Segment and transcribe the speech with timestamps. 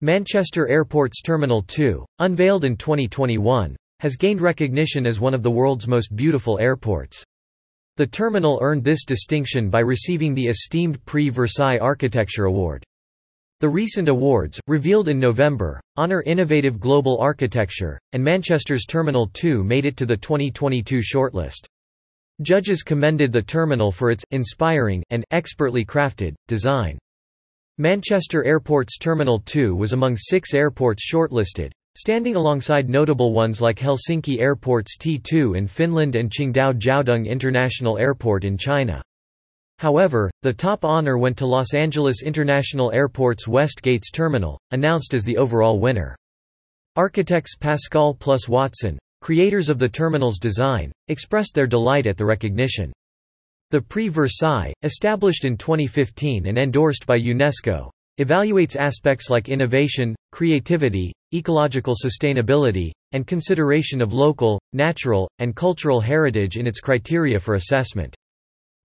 [0.00, 5.88] Manchester Airport's Terminal 2, unveiled in 2021, has gained recognition as one of the world's
[5.88, 7.24] most beautiful airports.
[7.96, 12.84] The terminal earned this distinction by receiving the esteemed Prix Versailles Architecture Award.
[13.58, 19.84] The recent awards, revealed in November, honor innovative global architecture, and Manchester's Terminal 2 made
[19.84, 21.66] it to the 2022 shortlist.
[22.40, 27.00] Judges commended the terminal for its inspiring and expertly crafted design.
[27.80, 34.40] Manchester Airport's Terminal 2 was among six airports shortlisted, standing alongside notable ones like Helsinki
[34.40, 39.00] Airport's T2 in Finland and Qingdao Jiaodong International Airport in China.
[39.78, 45.22] However, the top honor went to Los Angeles International Airport's West Gates Terminal, announced as
[45.22, 46.16] the overall winner.
[46.96, 52.92] Architects Pascall plus Watson, creators of the terminal's design, expressed their delight at the recognition.
[53.70, 61.12] The Prix Versailles, established in 2015 and endorsed by UNESCO, evaluates aspects like innovation, creativity,
[61.34, 68.16] ecological sustainability, and consideration of local, natural, and cultural heritage in its criteria for assessment.